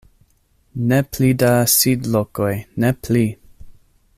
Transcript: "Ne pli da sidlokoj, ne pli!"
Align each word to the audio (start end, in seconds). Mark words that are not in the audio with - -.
"Ne 0.91 0.97
pli 1.17 1.29
da 1.43 1.51
sidlokoj, 1.73 2.51
ne 2.85 2.93
pli!" 3.05 3.23